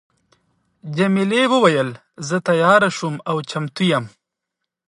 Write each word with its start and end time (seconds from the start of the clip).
جميلې 0.97 1.43
وويل: 1.53 1.89
زه 2.27 2.37
تیاره 2.47 2.89
شوم 2.97 3.15
او 3.29 3.35
چمتو 3.49 3.83
یم. 3.91 4.05